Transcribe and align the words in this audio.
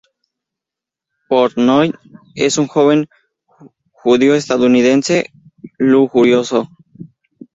Portnoy 1.29 1.93
es 2.33 2.57
un 2.57 2.65
joven 2.65 3.07
judío-estadounidense 3.91 5.31
lujurioso. 5.77 6.69